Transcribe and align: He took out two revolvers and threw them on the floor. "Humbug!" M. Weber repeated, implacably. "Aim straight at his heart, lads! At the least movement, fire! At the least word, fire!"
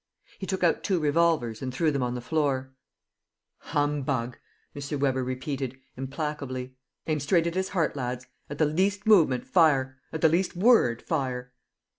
He 0.39 0.47
took 0.47 0.63
out 0.63 0.83
two 0.83 0.99
revolvers 0.99 1.61
and 1.61 1.71
threw 1.71 1.91
them 1.91 2.01
on 2.01 2.15
the 2.15 2.21
floor. 2.21 2.73
"Humbug!" 3.59 4.39
M. 4.75 4.99
Weber 4.99 5.23
repeated, 5.23 5.79
implacably. 5.95 6.75
"Aim 7.05 7.19
straight 7.19 7.45
at 7.45 7.53
his 7.53 7.69
heart, 7.69 7.95
lads! 7.95 8.25
At 8.49 8.57
the 8.57 8.65
least 8.65 9.05
movement, 9.05 9.45
fire! 9.45 9.99
At 10.11 10.21
the 10.21 10.27
least 10.29 10.55
word, 10.55 11.03
fire!" 11.03 11.53